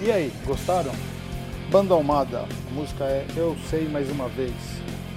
E 0.00 0.12
aí, 0.12 0.30
gostaram? 0.46 0.92
Banda 1.72 1.92
Almada, 1.92 2.42
a 2.42 2.72
música 2.72 3.04
é 3.04 3.26
Eu 3.36 3.56
Sei 3.68 3.88
Mais 3.88 4.08
Uma 4.08 4.28
Vez. 4.28 4.54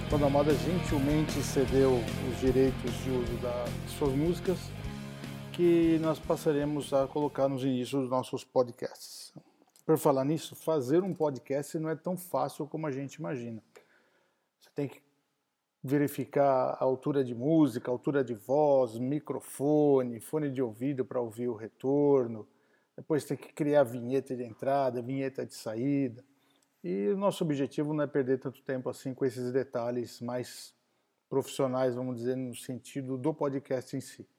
Banda 0.09 0.25
Almada 0.25 0.55
gentilmente 0.55 1.33
cedeu 1.43 1.99
os 2.27 2.39
direitos 2.39 2.91
de 3.03 3.11
uso 3.11 3.37
das 3.37 3.69
suas 3.91 4.11
músicas 4.15 4.57
que 5.53 5.99
nós 5.99 6.17
passaremos 6.17 6.91
a 6.93 7.07
colocar 7.07 7.47
nos 7.47 7.63
inícios 7.63 8.01
dos 8.01 8.09
nossos 8.09 8.43
podcasts. 8.43 9.31
Por 9.85 9.99
falar 9.99 10.25
nisso, 10.25 10.55
fazer 10.55 11.03
um 11.03 11.13
podcast 11.13 11.77
não 11.77 11.89
é 11.89 11.95
tão 11.95 12.17
fácil 12.17 12.65
como 12.65 12.87
a 12.87 12.91
gente 12.91 13.15
imagina. 13.15 13.61
Você 14.59 14.69
tem 14.73 14.87
que 14.87 14.99
verificar 15.83 16.75
a 16.79 16.83
altura 16.83 17.23
de 17.23 17.35
música, 17.35 17.91
altura 17.91 18.23
de 18.23 18.33
voz, 18.33 18.97
microfone, 18.97 20.19
fone 20.19 20.49
de 20.49 20.61
ouvido 20.61 21.05
para 21.05 21.21
ouvir 21.21 21.49
o 21.49 21.55
retorno. 21.55 22.47
Depois 23.01 23.25
tem 23.25 23.35
que 23.35 23.51
criar 23.51 23.81
vinheta 23.81 24.35
de 24.35 24.43
entrada, 24.43 25.01
vinheta 25.01 25.43
de 25.43 25.55
saída. 25.55 26.23
E 26.83 27.07
o 27.07 27.17
nosso 27.17 27.43
objetivo 27.43 27.95
não 27.95 28.03
é 28.03 28.07
perder 28.07 28.39
tanto 28.39 28.61
tempo 28.61 28.91
assim 28.91 29.11
com 29.11 29.25
esses 29.25 29.51
detalhes 29.51 30.21
mais 30.21 30.71
profissionais, 31.27 31.95
vamos 31.95 32.17
dizer, 32.17 32.37
no 32.37 32.53
sentido 32.53 33.17
do 33.17 33.33
podcast 33.33 33.97
em 33.97 34.01
si. 34.01 34.29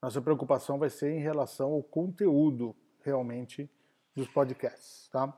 Nossa 0.00 0.22
preocupação 0.22 0.78
vai 0.78 0.88
ser 0.88 1.10
em 1.10 1.18
relação 1.18 1.72
ao 1.72 1.82
conteúdo 1.82 2.76
realmente 3.00 3.68
dos 4.14 4.28
podcasts, 4.28 5.08
tá? 5.08 5.36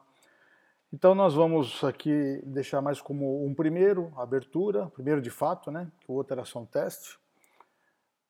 Então 0.93 1.15
nós 1.15 1.33
vamos 1.33 1.83
aqui 1.85 2.43
deixar 2.45 2.83
mais 2.83 3.01
como 3.01 3.47
um 3.47 3.55
primeiro, 3.55 4.13
abertura, 4.15 4.91
primeiro 4.91 5.23
de 5.23 5.31
fato, 5.31 5.71
né? 5.71 5.91
Que 6.01 6.13
o 6.13 6.15
outro 6.17 6.35
era 6.35 6.45
só 6.45 6.61
um 6.61 6.67
teste. 6.67 7.19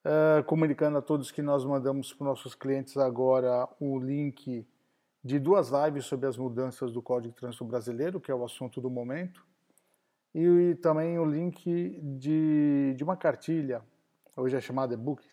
Uh, 0.05 0.45
comunicando 0.45 0.99
a 0.99 1.03
todos 1.03 1.31
que 1.31 1.41
nós 1.41 1.65
mandamos 1.65 2.13
para 2.13 2.25
os 2.25 2.29
nossos 2.29 2.55
clientes 2.55 2.95
agora 2.99 3.67
o 3.81 3.99
link 3.99 4.67
de 5.25 5.39
duas 5.39 5.71
lives 5.71 6.05
sobre 6.05 6.27
as 6.27 6.37
mudanças 6.37 6.93
do 6.93 7.01
Código 7.01 7.33
de 7.33 7.41
Trânsito 7.41 7.65
Brasileiro, 7.65 8.21
que 8.21 8.31
é 8.31 8.35
o 8.35 8.45
assunto 8.45 8.83
do 8.83 8.91
momento, 8.91 9.43
e, 10.35 10.43
e 10.45 10.75
também 10.75 11.19
o 11.19 11.25
link 11.25 11.99
de, 12.19 12.93
de 12.95 13.03
uma 13.03 13.17
cartilha, 13.17 13.81
hoje 14.37 14.55
é 14.55 14.61
chamada 14.61 14.93
e-book, 14.93 15.27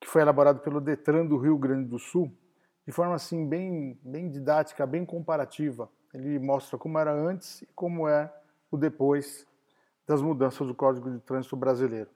que 0.00 0.08
foi 0.08 0.22
elaborado 0.22 0.60
pelo 0.60 0.80
Detran 0.80 1.26
do 1.26 1.36
Rio 1.36 1.58
Grande 1.58 1.86
do 1.86 1.98
Sul, 1.98 2.32
de 2.86 2.92
forma 2.92 3.14
assim 3.14 3.46
bem, 3.46 4.00
bem 4.02 4.30
didática, 4.30 4.86
bem 4.86 5.04
comparativa. 5.04 5.90
Ele 6.14 6.38
mostra 6.38 6.78
como 6.78 6.98
era 6.98 7.12
antes 7.12 7.60
e 7.60 7.66
como 7.74 8.08
é 8.08 8.32
o 8.70 8.78
depois 8.78 9.46
das 10.06 10.22
mudanças 10.22 10.66
do 10.66 10.74
Código 10.74 11.10
de 11.10 11.20
Trânsito 11.20 11.54
brasileiro. 11.54 12.08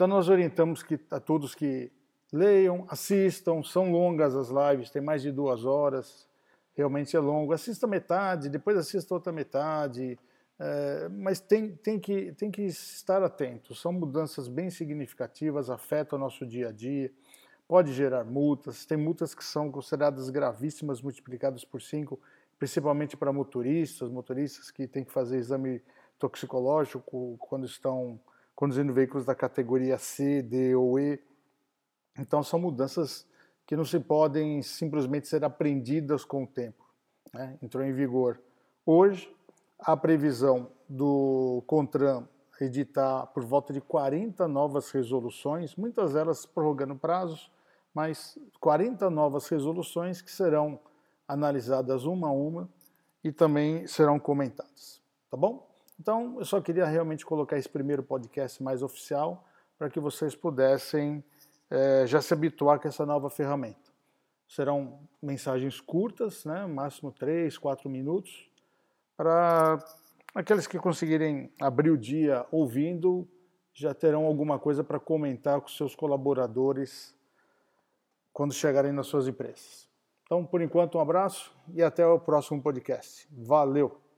Então 0.00 0.08
nós 0.08 0.30
orientamos 0.30 0.82
que, 0.82 0.98
a 1.10 1.20
todos 1.20 1.54
que 1.54 1.92
leiam, 2.32 2.86
assistam, 2.88 3.62
são 3.62 3.92
longas 3.92 4.34
as 4.34 4.48
lives, 4.48 4.88
tem 4.88 5.02
mais 5.02 5.20
de 5.20 5.30
duas 5.30 5.66
horas, 5.66 6.26
realmente 6.72 7.14
é 7.14 7.20
longo. 7.20 7.52
Assista 7.52 7.86
metade, 7.86 8.48
depois 8.48 8.78
assista 8.78 9.12
outra 9.12 9.30
metade, 9.30 10.18
é, 10.58 11.06
mas 11.10 11.38
tem, 11.38 11.76
tem, 11.76 12.00
que, 12.00 12.32
tem 12.32 12.50
que 12.50 12.62
estar 12.62 13.22
atento. 13.22 13.74
São 13.74 13.92
mudanças 13.92 14.48
bem 14.48 14.70
significativas, 14.70 15.68
afetam 15.68 16.18
o 16.18 16.22
nosso 16.22 16.46
dia 16.46 16.70
a 16.70 16.72
dia 16.72 17.12
pode 17.68 17.92
gerar 17.92 18.24
multas, 18.24 18.86
tem 18.86 18.96
multas 18.96 19.34
que 19.34 19.44
são 19.44 19.70
consideradas 19.70 20.30
gravíssimas, 20.30 21.02
multiplicadas 21.02 21.62
por 21.62 21.82
5, 21.82 22.18
principalmente 22.58 23.18
para 23.18 23.34
motoristas, 23.34 24.08
motoristas 24.08 24.70
que 24.70 24.86
têm 24.86 25.04
que 25.04 25.12
fazer 25.12 25.36
exame 25.36 25.82
toxicológico 26.18 27.36
quando 27.38 27.66
estão 27.66 28.18
conduzindo 28.60 28.92
veículos 28.92 29.24
da 29.24 29.34
categoria 29.34 29.96
C, 29.96 30.42
D 30.42 30.74
ou 30.76 31.00
E. 31.00 31.18
Então 32.18 32.42
são 32.42 32.60
mudanças 32.60 33.26
que 33.66 33.74
não 33.74 33.86
se 33.86 33.98
podem 33.98 34.60
simplesmente 34.60 35.26
ser 35.28 35.42
aprendidas 35.42 36.26
com 36.26 36.44
o 36.44 36.46
tempo. 36.46 36.84
Né? 37.32 37.58
Entrou 37.62 37.82
em 37.82 37.94
vigor 37.94 38.38
hoje 38.84 39.34
a 39.78 39.96
previsão 39.96 40.70
do 40.86 41.64
CONTRAN 41.66 42.28
editar 42.60 43.28
por 43.28 43.46
volta 43.46 43.72
de 43.72 43.80
40 43.80 44.46
novas 44.46 44.90
resoluções, 44.90 45.74
muitas 45.74 46.12
delas 46.12 46.44
prorrogando 46.44 46.94
prazos, 46.94 47.50
mas 47.94 48.38
40 48.60 49.08
novas 49.08 49.48
resoluções 49.48 50.20
que 50.20 50.30
serão 50.30 50.78
analisadas 51.26 52.04
uma 52.04 52.28
a 52.28 52.30
uma 52.30 52.68
e 53.24 53.32
também 53.32 53.86
serão 53.86 54.20
comentadas, 54.20 55.00
tá 55.30 55.36
bom? 55.38 55.69
Então, 56.00 56.36
eu 56.38 56.46
só 56.46 56.62
queria 56.62 56.86
realmente 56.86 57.26
colocar 57.26 57.58
esse 57.58 57.68
primeiro 57.68 58.02
podcast 58.02 58.62
mais 58.62 58.82
oficial 58.82 59.44
para 59.76 59.90
que 59.90 60.00
vocês 60.00 60.34
pudessem 60.34 61.22
é, 61.68 62.06
já 62.06 62.22
se 62.22 62.32
habituar 62.32 62.80
com 62.80 62.88
essa 62.88 63.04
nova 63.04 63.28
ferramenta. 63.28 63.90
Serão 64.48 64.98
mensagens 65.22 65.78
curtas, 65.78 66.46
né, 66.46 66.66
máximo 66.66 67.12
3, 67.12 67.58
4 67.58 67.90
minutos, 67.90 68.50
para 69.14 69.78
aqueles 70.34 70.66
que 70.66 70.78
conseguirem 70.78 71.52
abrir 71.60 71.90
o 71.90 71.98
dia 71.98 72.46
ouvindo, 72.50 73.28
já 73.74 73.92
terão 73.92 74.24
alguma 74.24 74.58
coisa 74.58 74.82
para 74.82 74.98
comentar 74.98 75.60
com 75.60 75.68
seus 75.68 75.94
colaboradores 75.94 77.14
quando 78.32 78.54
chegarem 78.54 78.90
nas 78.90 79.06
suas 79.06 79.28
empresas. 79.28 79.86
Então, 80.24 80.46
por 80.46 80.62
enquanto, 80.62 80.96
um 80.96 81.00
abraço 81.02 81.54
e 81.74 81.82
até 81.82 82.06
o 82.06 82.18
próximo 82.18 82.62
podcast. 82.62 83.28
Valeu! 83.30 84.09